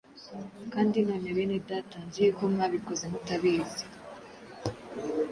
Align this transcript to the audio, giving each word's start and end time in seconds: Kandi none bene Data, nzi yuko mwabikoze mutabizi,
Kandi 0.73 0.97
none 1.07 1.27
bene 1.35 1.57
Data, 1.69 1.97
nzi 2.07 2.19
yuko 2.25 2.43
mwabikoze 2.53 3.05
mutabizi, 3.11 3.83